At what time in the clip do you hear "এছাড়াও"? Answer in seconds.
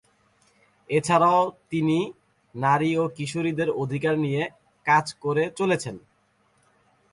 0.89-1.41